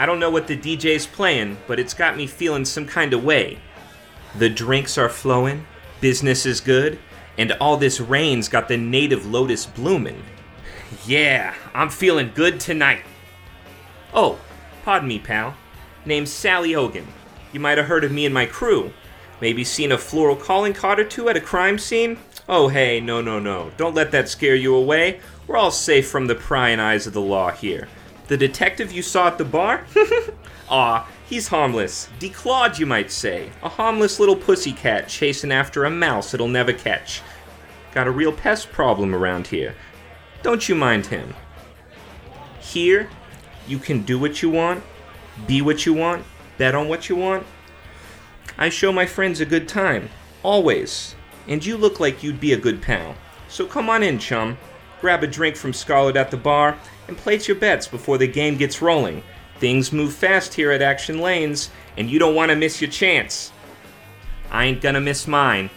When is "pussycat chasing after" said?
34.36-35.84